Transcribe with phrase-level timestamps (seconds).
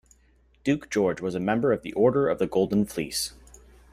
[0.63, 3.33] Duke George was a member of the Order of the Golden Fleece.